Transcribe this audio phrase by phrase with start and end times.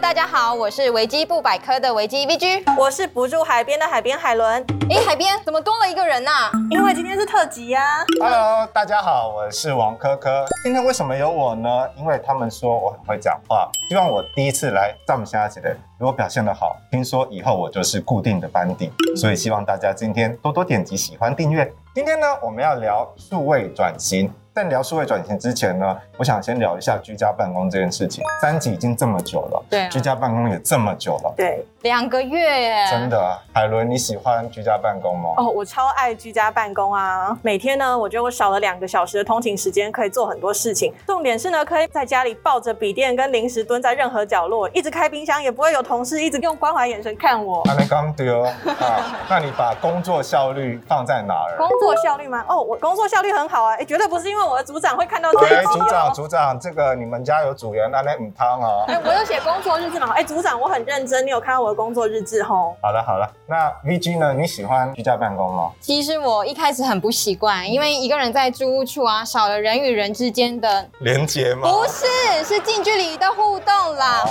[0.00, 4.64] 大家好，我是维基不百科的维基 VG，我是不住海边的海边海伦。
[4.88, 6.50] 哎，海边怎么多了一个人呐、啊？
[6.70, 8.04] 因为今天是特辑呀、啊。
[8.18, 10.46] Hello，大家好，我是王科科。
[10.64, 11.86] 今天为什么有我呢？
[11.98, 21.70] 因为他们说我很会讲话，希望我第一次来这么下子的，如果表现得好，听说以后我就是固定的班底，所以希望大家今天多多点击喜欢订阅。
[21.94, 24.32] 今天呢，我们要聊数位转型。
[24.52, 28.24] 在聊数位转型之前呢，我想先聊一下居家办公这件事情。
[28.42, 32.84] 三级已经这么久了，对、啊，居家办公也这么久了，对，两个月耶。
[32.90, 35.30] 真的，海伦，你喜欢居家办公吗？
[35.36, 37.38] 哦，我超爱居家办公啊！
[37.42, 40.92] 每天呢，我觉得我少了两个小时的通勤时间，可以做很多事情。
[41.06, 47.62] 重点是呢，可以在家里抱着笔电跟零食蹲在任何角落，一直开冰箱，也不会有同事一直用关怀眼神看我。
[47.62, 48.52] 还没刚丢啊？
[49.30, 51.56] 那你把工作效率放在哪儿？
[51.56, 52.44] 工作效率吗？
[52.48, 53.76] 哦，我工作效率很好啊！
[53.76, 55.54] 哎，绝对不是因为我的组长会看到这些。
[55.56, 58.84] 哎，组长，组长，这个你们家有组员那那母汤哦？
[58.88, 60.12] 哎，我有写工作日志嘛？
[60.14, 62.74] 哎，组长，我很认真，你有看到我的工作日志吼？
[62.82, 64.32] 好了好了，那 VG 呢？
[64.34, 65.70] 你喜欢居家办公吗？
[65.80, 71.68] 其实我一开始很不习惯，因为一个人在租屋处啊，少了人与人之间的连接吗？
[71.68, 74.24] 不是，是近距离的互动啦。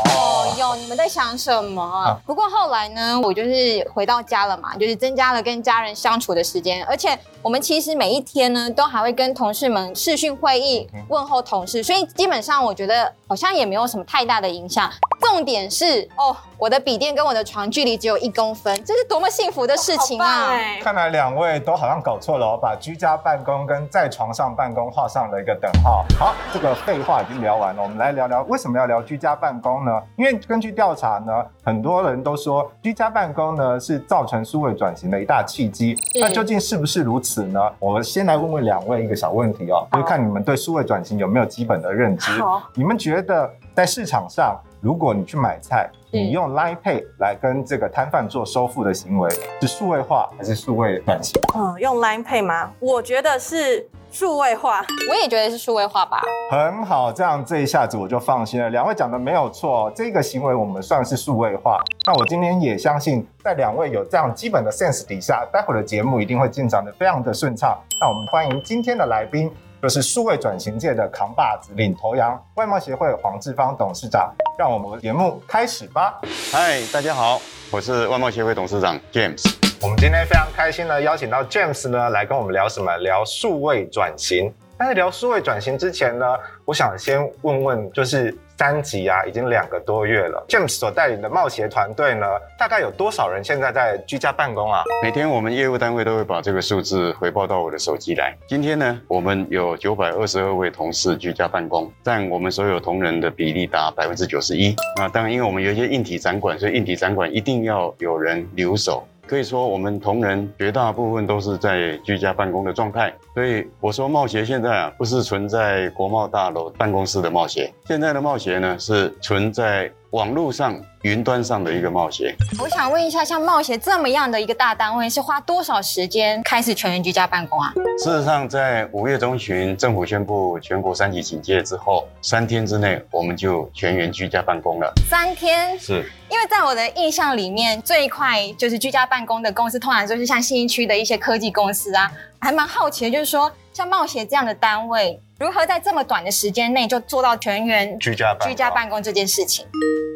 [0.90, 1.82] 们在想什么？
[1.82, 10.90] 啊、不过后来呢，我就是回到家了嘛，就是增加了跟家人相处的时间，而且我们其实每一天呢，都还会跟同事们视讯会议。
[11.10, 14.90] 问候同事，所以基本上我觉得好像也没有什么太大的影响。
[15.20, 20.48] 重点是哦，我的笔电跟我的床距离只有一公分，这是多么幸福的事情啊！
[20.48, 26.06] 哦、看来两位都好像搞错了，我把居家办公跟在床上办公画上了一个等号。
[26.18, 29.92] 好，这个废话已经聊完了，我们来聊聊为什么要聊居家办公呢？
[30.18, 35.94] 因为根据调查呢，很多人都说居家办公呢是造成数位转型的一大契机。
[36.22, 37.60] 那究竟是不是如此呢？
[37.80, 42.32] 我们先来问问两位一个小问题哦，就是看你们对数位转型有没有基本的认知？
[42.40, 49.30] 好，你们觉得在市场上，如果你去买菜，你用 Line Pay 来跟这个摊贩做收付的行为，
[49.60, 51.34] 是数位化还是数位转型？
[51.58, 52.72] 嗯，用 Line Pay 吗？
[52.80, 54.86] 我觉得是数位化。
[55.10, 56.22] 我也觉得是数位化吧。
[56.52, 58.70] 很好，这样这一下子我就放心了。
[58.70, 61.82] 两位讲的没有错，这个行为我们算是数位化。
[62.06, 67.78] 那我今天也相信，在两位有这样基本的 sense 底下，待会儿的节目一定会进展的非常的顺畅。
[68.02, 69.52] 那我们欢迎今天的来宾。
[69.82, 74.30] 就是数位转型界的扛把子、领头羊，外贸协会黄志芳董事长。
[74.58, 76.20] 让我们节目开始吧。
[76.52, 77.40] 嗨，大家好，
[77.72, 79.59] 我是外贸协会董事长 James。
[79.82, 82.98] 我们今天非常开心呢邀请到 James 呢，来跟我们聊什么？
[82.98, 84.52] 聊数位转型。
[84.78, 86.26] 但是聊数位转型之前呢，
[86.66, 88.36] 我想先问问，就是。
[88.60, 90.46] 三级啊，已经两个多月了。
[90.50, 94.84] James 所带领的冒险团队呢，大概有多少人现在在居家办公啊？
[95.02, 98.36] 每天我们业务单位都会把这个数字回报到我的手机来。
[98.50, 104.76] 今天呢，我们有九百二十二位同事居家办公，占我们所有同仁的比例达百分之九十一。
[104.98, 109.08] 那当然，因为我们有一些硬体展馆，所以硬体展馆一定要有人留守。
[109.30, 113.14] 可以说，我们同仁绝大部分都是在居家办公的状态。
[113.36, 122.36] 所以我说，冒险现在啊，不是存在国贸大楼办公室的冒险，现在的冒险呢，是存在网络上、云端上的一个冒险。
[122.60, 127.72] 我想问一下，像冒险这么样的一个大单位，是花多少时间开始全员居家办公啊？
[128.00, 134.92] 事实上，在五月中旬政府宣布全国三级警戒之后，三天之内我们就全员居家办公了。
[135.08, 135.78] 三天？
[135.78, 136.04] 是。
[136.32, 142.12] 因为在我的印象里面，最快就是居家办公的公司，通常就是像信义区的一些科技公司啊。
[142.40, 149.66] 还蛮好奇的，就是说，像冒险这样的单位，如何在这么短的时间内就做到全员居家居家办公这件事情？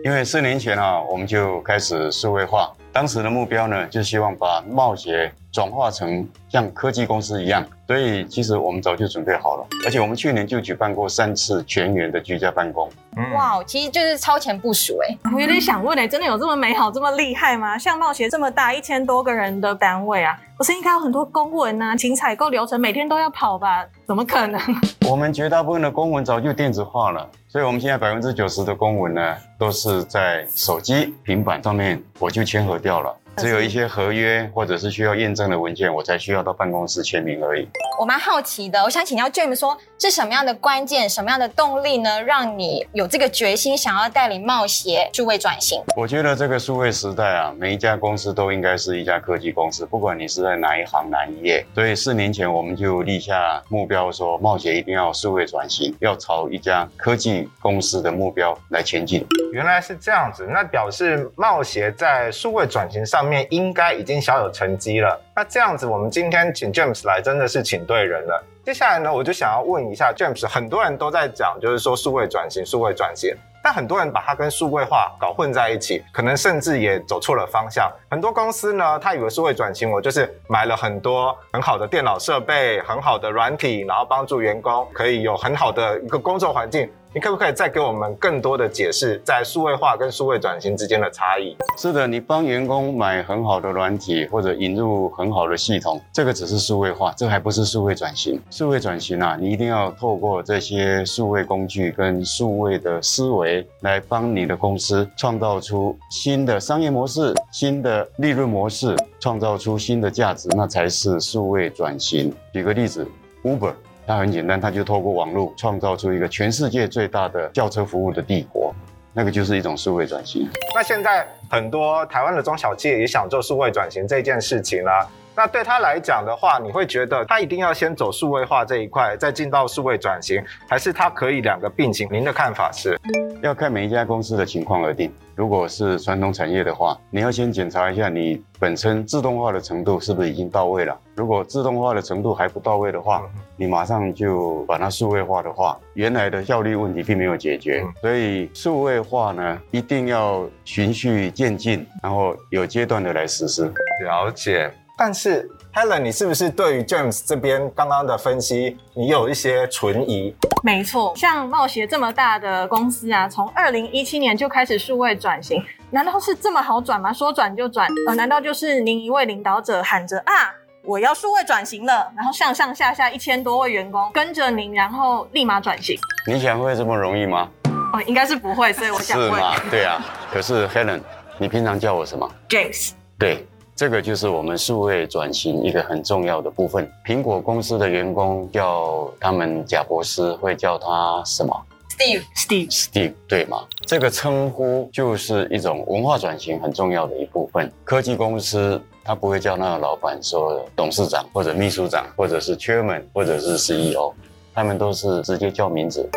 [0.06, 7.66] 因为四年前啊，我们就开始数位化，当时的目标呢，就希望把贸协转化成像科技公司一样。
[7.86, 12.90] 所以其实我们早就准备好了，而且我们去年就举办过三次全员的居家办公。
[13.36, 15.16] 哇，其实就是超前部署哎。
[15.32, 17.78] 我有点想问哎，真的有这么美好、这么厉害吗？
[17.78, 23.86] 像冒险这么大，一千多个人的单位啊，不是应该有很多公文啊、请采购流程，每天都要跑吧？
[24.08, 24.60] 怎么可能？
[25.08, 33.16] 我们绝大部分的公文早就电子化了，所以我们现在百分之九十的公文呢，都是在手机、平板上面我就签合掉了。
[33.38, 37.68] 只有一些合约或者是需要验证的文件，我才需要到办公室签名而已。
[38.00, 45.82] 我蛮好奇的，我想请教 James 说，是什么样的关键、什么样的动力呢，让你有这个决心想要带领冒协数位转型？
[45.96, 51.66] 我觉得这个数位时代啊，每一家公司都应该是一家科技公司，不管你是在哪一行哪一业。
[51.74, 59.26] 所以四年前我们就立下目标，说贸协一定要数位转型，要朝一家科技公司的目标来前进。
[59.52, 65.20] 原来是这样子，那表示冒协在数位转型上面应该已经小有成绩了。
[65.36, 68.44] 那这样子，我们今天请 James 来，真的是请对人了。
[68.64, 73.36] 接下来呢，我就想要问一下 James，很多人都在讲，就是说数位转型，数位转型。
[73.66, 77.90] 但很多人把它跟数位化搞混在一起，可能甚至也走错了方向。
[78.12, 86.92] 很多公司呢，他以为数位转型，我就是买了很多很好的电脑设备、很好的软体，然后帮助员工可以有很好的一个工作环境。
[87.16, 91.56] 你可不可以再给我们更多的解释，在数位化跟数位转型之间的差异？
[91.78, 98.42] 是的，你帮员工买很好的软体或者引入很好的系统，这个只是数位化，这还不是数位转型。
[98.50, 112.34] 数位转型啊，你一定要透过这些数位工具跟数位的思维，来帮你的公司创造出新的商业模式、新的利润模式，创造出新的价值，那才是数位转型。
[112.52, 113.08] 举个例子
[113.44, 113.74] ，Uber。
[114.06, 118.74] 它很简单，它就透过网络创造出一个全世界最大的轿车服务的帝国，
[119.14, 120.48] 那个就是一种数位转型。
[120.76, 124.92] 那现在很多台湾的中小企业也想做数位转型这件事情呢。
[125.36, 132.08] 那对他来讲的话，你会觉得他一定要先走数位化这一块，再进到数位转型，还是他可以两个并行？
[132.12, 132.96] 您的看法是？
[133.42, 135.12] 要看每一家公司的情况而定。
[135.36, 140.96] 如果是传统产业的话，你要先检查一下你本身自动化的程度是不是已经到位了。
[141.16, 143.28] 如果自动化的程度还不到位的话，
[143.58, 147.84] 你马上就把它数位化的话，原来的效率问题并没有解决。
[148.00, 153.64] 所以数位化呢，一定要循序渐进，然后有阶段的来实施。
[154.04, 154.72] 了解。
[155.06, 160.34] 但是 Helen，你是不是对于 James 这边刚刚的分析，你有一些存疑？
[160.64, 167.12] 没错，像冒险这么大的公司啊，从二零一七年就开始数位转型，难道是这么好转吗？
[167.12, 167.86] 说转就转？
[168.08, 170.56] 呃，难道就是您一位领导者喊着啊，
[170.86, 176.00] 我要数位转型了，然后上上下下一千多位员工跟着您，然后立马转型？
[176.26, 177.50] 你想会这么容易吗？
[177.92, 179.30] 哦，应该是不会，所以我想问。
[179.34, 179.54] 是吗？
[179.70, 180.02] 对啊。
[180.32, 181.02] 可是 Helen，
[181.38, 182.92] 你平常叫我什么？James。
[183.20, 183.46] 对。
[183.84, 186.90] 这个就是我们数位转型一个很重要的部分。
[187.06, 191.54] 苹果公司的员工叫他们贾博士，会叫他什么
[191.90, 193.62] ？Steve，Steve，Steve，对吗？
[193.86, 197.70] 这个称呼就是一种文化转型很重要的一部分。
[197.84, 204.14] 科技公司他不会叫那个老板说董事长或者秘书长，或者是 Chairman，或者是 CEO，
[204.54, 206.10] 他们都是直接叫名字，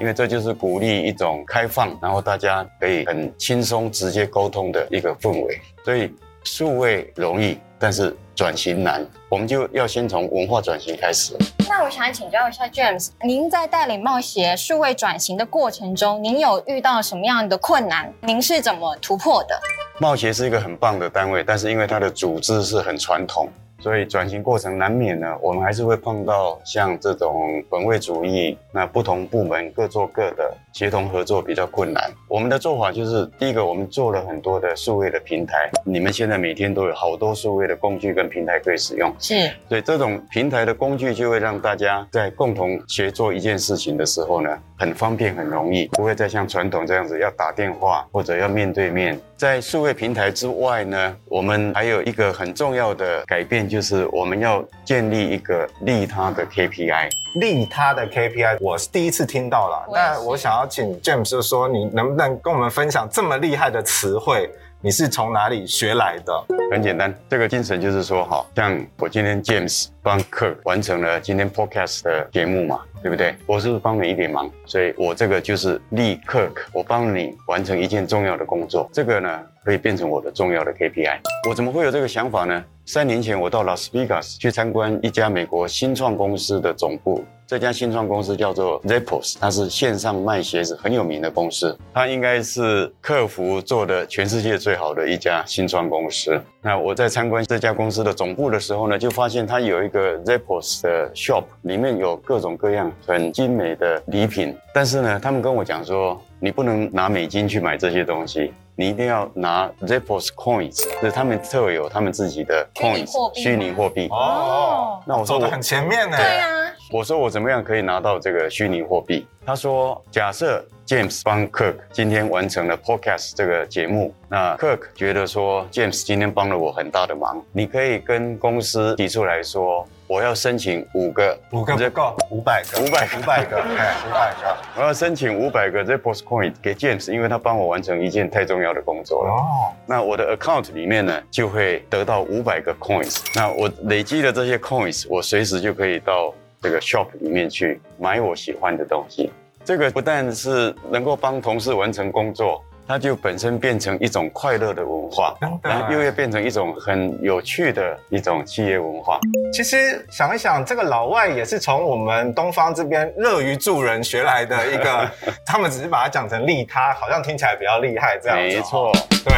[0.00, 6.12] 因为这就是鼓励一种开放，然后大家可以很轻松直接沟通的一个氛围，所以。
[6.44, 11.36] 数位容易，但是转型难，我们就要先从文化转型开始。
[11.68, 18.12] 那我想请教一下 James，您在带领冒险数位转型的过程中，您有遇到什么样的困难？
[18.20, 19.58] 您是怎么突破的？
[19.98, 23.48] 冒协是一个很棒的单位，但是因为它的组织是很传统。
[23.82, 32.08] 所以转型过程难免呢，我们还是会碰到像这种本位主义，那不同部门各做各的，协同合作比较困难。
[32.28, 39.12] 我们的做法就是，第一个，我们做了很多的数位的平台，你们现在每天都有好多数位的工具跟平台可以使用。
[39.18, 49.18] 是，所以这种平台的工具就会让大家在共同协作一件事情的时候呢，很方便很容易，不会再像传统这样子要打电话或者要面对面。
[49.36, 53.68] 在数位平台之外呢，我们还有一个很重要的改变。
[53.72, 59.88] 就是我们要建立一个利他的 KPI，利他的 KPI，我是第一次听到了。
[59.90, 64.50] 那我想要请 James 说，你能不能跟我们分享这么厉害的词汇？
[64.82, 66.44] 你是从哪里学来的？
[66.70, 73.34] 很简单，这个精神就是说，好像我今天 James 帮 Kirk 完成了今天 Podcast 的节目嘛，对不对？
[73.46, 74.50] 我是不是帮你一点忙？
[74.66, 81.20] 所以我这个就是利 Kirk，我帮你完成一件重要的工作，这个呢可以变成我的重要的 KPI。
[81.48, 82.62] 我怎么会有这个想法呢？
[82.92, 87.24] 三年前我到拉斯维加斯去参观一家美国新创公司的总部。
[87.46, 96.38] 这家新创公司叫做 Zappos，它是线上卖鞋子很有名的公司，它应该是客服做的全世界最好的一家新创公司。
[96.60, 104.54] 那我在参观这家公司的总部的时候呢，就发现它有一个 Zappos 的 shop，里面有各种各样很精美的礼品。
[104.74, 114.08] 但是呢，他们跟我讲说，你不能拿美金去买这些东西，你一定要拿 zippo's Coins，就是他们特有他们自己的 Coins 虚拟货币。
[114.08, 116.16] 哦，那我说我很前面呢。
[116.16, 116.48] 对啊。
[116.92, 119.26] 我说我怎么样可以拿到这个虚拟货币？
[119.46, 139.30] 他说，假设 James 帮 Kirk 今天完成了 Podcast 这个节目，那 Kirk 觉得说 James 今天帮了我很大的忙，你可以跟公司提出来说，我要申请五个，五个不够，五百个，五百五百个，哎，五百个， 我要申请五百个 Zeppos Coin 给 James，因为他帮我完成一件太重要的工作了。
[139.30, 143.22] 哦，那我的 account 里面呢，就会得到五百个 coins。
[143.34, 146.32] 那我累积的这些 coins，我随时就可以到
[146.62, 149.30] 这个 shop 里面去买我喜欢的东西。
[149.64, 159.20] 这个不但是能够帮同事完成工作，它就本身变成一种快乐的文化，然后又会变成一种很有趣的一种企业文化。
[159.52, 165.08] 其实想一想，这个老外也是从我们东方这边乐于助人学来的一个，
[165.46, 168.36] 他们只是把它讲成利他，好像听起来比较厉害这样。
[168.36, 168.92] 没错，
[169.24, 169.34] 对。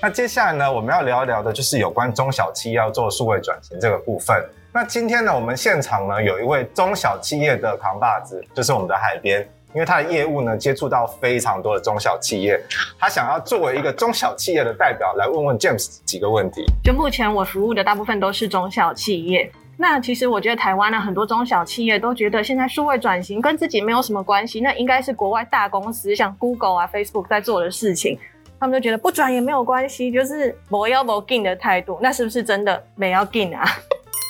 [0.00, 4.42] 那接下来呢，我们要聊一聊的就是有关中小企业要做数位转型这个部分。
[4.72, 9.48] 那今天呢，我们现场呢有一位中小企业的扛把子，就是我们的海边。
[9.74, 12.58] 因为他的业务呢，接触到非常多的中小企业，
[12.98, 16.64] 他想要作为一个中小企业的代表来问问 James 几个问题。
[16.82, 28.18] 就目前我服务的大部分都是中小企业，那其实我觉得台湾呢，很多中小企业都觉得现在数位转型跟自己没有什么关系，那应该是国外大公司像 Google 啊、Facebook 在做的事情，
[28.58, 31.98] 他们就觉得不转也没有关系，就是不要不紧的态度。
[32.00, 33.64] 那是不是真的没要紧啊？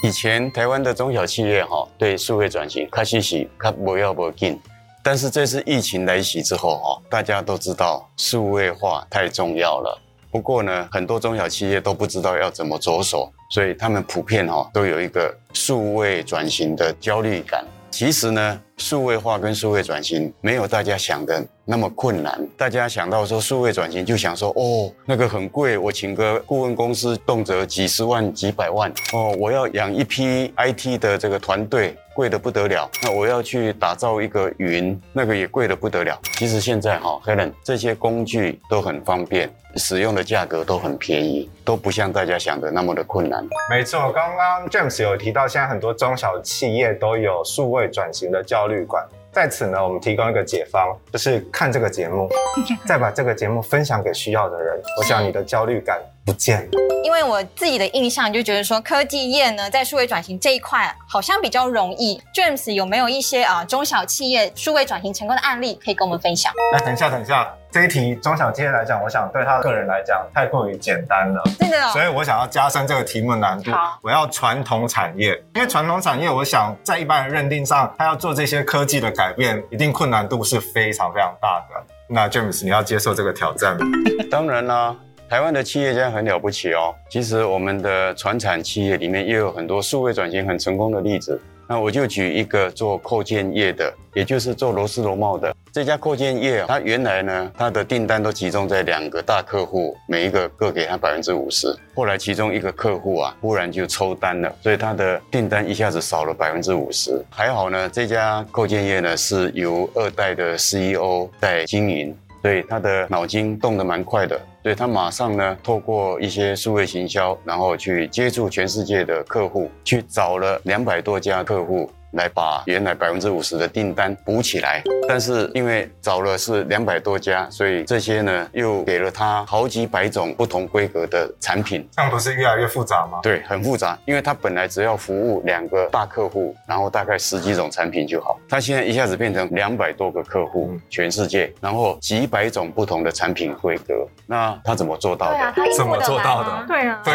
[0.00, 4.56] 以前台湾的中小企业哈，对数位转型开始是看不要不紧。
[5.02, 10.00] 但是这次疫情来袭之后，哈，大家都知道数位化太重要了。
[10.30, 17.64] 不过呢，很多中小企业都不知道要怎么着手，所以他们普遍哈都有一个数位转型的焦虑感。
[17.90, 22.40] 其实呢，数位化跟数位转型没有大家想的那么困难。
[22.56, 31.96] 大家想到说数位转型，就想说哦，那个很贵，我请个顾问公司，动辄几十万、几百万哦，我要养一批 IT 的这个团队。
[32.18, 36.20] 贵的不得了，那我要去打造一个云，那个也贵的不得了。
[36.32, 43.46] 其实现在哈，Helen 这些工具都很方便，使用的价格都很便宜，都不像大家想的那么的困难。
[43.70, 49.04] 没错，刚刚 James 有提到，现在很多中小企业都有数位转型的教虑感。
[49.30, 52.28] 在此呢，我们提供一个解方，就是看这个节目，
[52.86, 54.80] 再把这个节目分享给需要的人。
[54.98, 56.68] 我想你的焦虑感不见。
[57.02, 62.20] 因为我自己的印象就觉得说，科技业呢在数位转型这一块好像比较容易。
[62.34, 66.52] James 有没有一些啊中小企业数位转型成功的案例可以跟我们分享？
[66.70, 71.42] 那，等一下，等一下，这一题中小企业来讲，我想对他个人来讲太过于简单了。
[71.58, 71.90] 真的哦。
[71.92, 73.70] 所以我想要加深这个题目的难度。
[73.72, 81.82] 好，我要传统产业，因为传统产业，我想在一般人认定上，他要做这些科技的改变，一定困难度是非常非常大的。
[82.06, 83.86] 那 James，你要接受这个挑战吗？
[84.30, 84.94] 当然啦。
[85.28, 86.94] 台湾的企业家很了不起哦。
[87.10, 91.38] 其实我们的传产企业里面也有很多数位转型很成功的例子。
[91.68, 101.76] 那我就举一个做扣件业的，也就是做螺丝螺帽的这家扣件业，它原来呢，它的订单都集中在两个大客户，每一个各给他百分之五十。
[101.94, 107.22] 后来其中一个客户啊，忽然就抽单了，所以他的订单一下子少了百分之五十。
[107.28, 112.16] 还好呢，这家扣件业呢是由二代的 CEO 在经营。
[112.40, 121.90] 对他的脑筋动得蛮快的，对他马上呢，透过一些数位行销，然后去接触全世界的客户，去找了两百多家客户。
[122.12, 133.18] 来把原来百分之五十的订单补起来，但是因为找了是两百多家，所以这些呢又给了他好几百种不同规格的产品，这样不是越来越复杂吗？
[133.22, 145.38] 对，很复杂，因为他本来只要服务两个大客户，然后大概十几种产品就好，他现在一下子变成两百多个客户，全世界，然后几百种不同的产品规格，那他怎么做到的？
[145.38, 146.64] 啊、怎么做到的？
[146.66, 147.14] 对啊，对，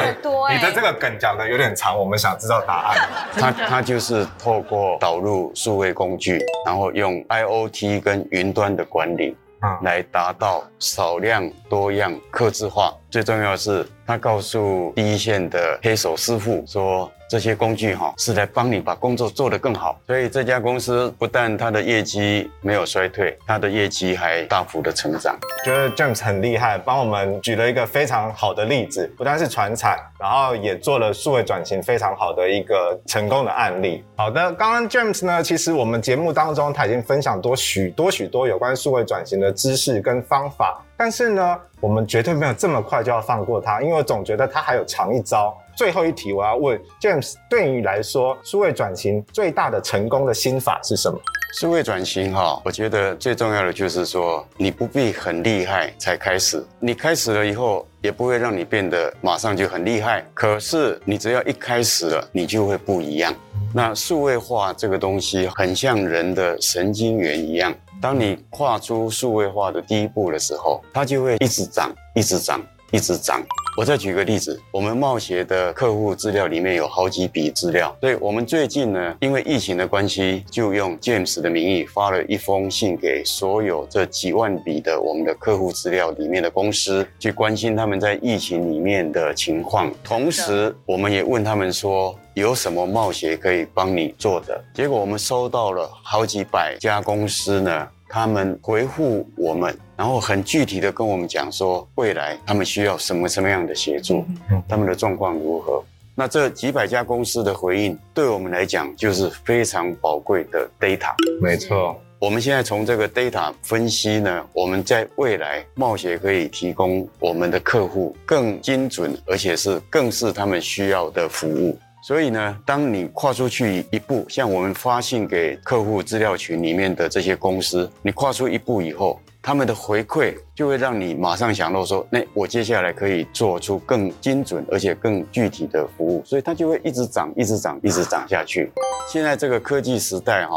[0.55, 3.09] 你的这个梗讲的有点长，我们想知道答案。
[3.33, 4.82] 他他就是透过。
[4.99, 9.35] 导入数位工具，然后用 IoT 跟云端的管理，
[9.81, 12.93] 来达到少量多样、客制化。
[13.13, 17.12] 最重要的是，他告诉第一线的黑手师傅说。
[17.29, 25.36] 这些工具哈是来帮你把工作做得更好，所以这家公司不但它的业绩没有衰退，它的业绩还大幅的成长。
[25.65, 34.03] 觉得 James 很厉害，帮我们举了一个非常好的例子，不但是传产，然后也做了数位转型非常好的一个成功的案例。
[34.15, 45.53] 好的，刚刚 James 呢，其实我们节目当中他已经分享多许多许多有关数位转型的知识跟方法，但是呢，我们绝对没有这么快就要放过他，因为我总觉得他还有长一招。
[45.75, 51.19] 最后一题，我要问 James，对你来说，数位转型最大的成功的心法是什么？
[51.53, 60.25] 数位转型哈，我觉得最重要的就是说，你不必很厉害才开始，你开始了以后，也不会让你变得马上就很厉害。
[60.33, 63.31] 可是你只要一开始了，你就会不一样。
[63.72, 72.60] 那数位化这个东西，很像人的神经元一样，当你跨出数位化的第一步的时候，它就会一直涨，一直涨。
[72.93, 73.43] 一直涨。
[73.75, 89.91] 我再举个例子，我们贸协的客户资料里面有好几笔资料，所以我们最近呢，因为疫情的关系，就用 James 的名义发了一封信给所有这几万笔的我们的客户资料里面的公司，去关心他们在疫情里面的情况。
[90.03, 94.63] 同时，我们也问他们说，有什么贸协可以帮你做的？
[94.75, 97.88] 结果我们收到了好几百家公司呢。
[98.13, 104.24] 他们回复我们，然后很具体的跟我们讲说，未来他们需要什么什么样的协助，
[104.70, 105.84] 他们的状况如何。
[106.13, 111.12] 那这几百家公司的回应，对我们来讲就是非常宝贵的 data。
[111.41, 121.75] 没错，我们现在从这个 data 分析呢，我们在未来冒险可以提供我们的客户更精准，而且是更是他们需要的服务。
[122.05, 138.69] 所以呢，当你跨出去一步，像我们发信给客户资料群里面的这些公司，你跨出一步以后，他们的回馈就会让你马上想到说，那我接下来可以做出更精准而且更具体的服务，所以它就会一直涨，一直涨，一直涨下去。
[139.10, 140.55] 现在这个科技时代，哈。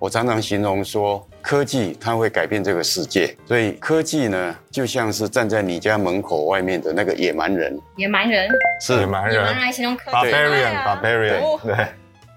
[0.00, 7.74] 我常常形容说，科技它会改变这个世界，所以科技呢，就像是站在你家门口外面的那个野蛮人。
[7.96, 8.50] 野蛮人
[8.82, 10.16] 是野蛮人，野蛮人来形容科技。
[10.18, 11.86] Barbarian，Barbarian，对。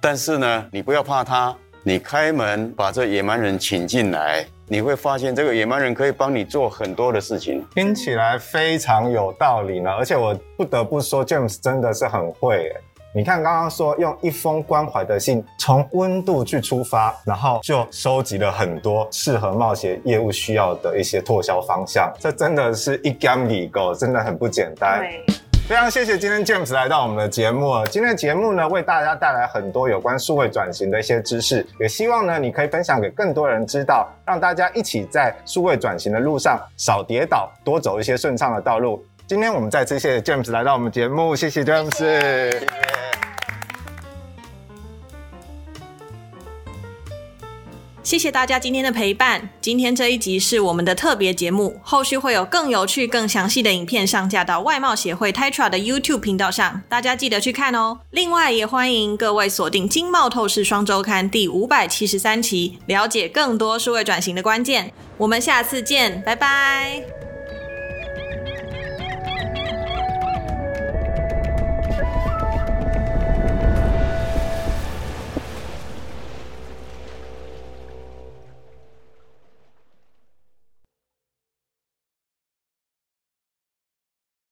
[0.01, 1.53] 但是呢，你不要怕他，
[1.84, 7.68] 你开门把这野蛮人请进来，你会发现这个野蛮人可以帮你做很多的事情。
[7.75, 12.75] 听起来非常有道理呢，而且我不得不说，James 真的是很会诶。
[13.13, 25.01] 你看，刚刚说用一封关怀的信，从温度去出发，然后就收集了很多适合冒险业务需要的一些拓销方向，这真的是一竿子够，真的很不简单。
[25.01, 25.25] 对，
[25.68, 27.86] 非常谢谢今天 James 来到我们的节目。
[27.88, 39.03] 今天的节目呢，为大家带来很多有关数位转型的一些知识，也希望呢，你可以分享给更多人知道，让大家一起在数位转型的路上少跌倒，多走一些顺畅的道路。
[39.27, 41.94] 今天我们再次谢谢 James 来到我们节目，谢谢 James。
[41.98, 43.00] 谢谢
[48.12, 49.50] 谢谢大家今天的陪伴。
[49.62, 58.00] 今天这一集是我们的特别节目，后续会有更有趣、更详细的影片上架到外贸协会 Tetra 的 YouTube 频道上，大家记得去看哦。
[58.10, 64.91] 另外，也欢迎各位锁定《经贸透视双周刊》第五百七十三期，了解更多数位转型的关键。
[65.15, 67.20] 我们下次见，拜拜。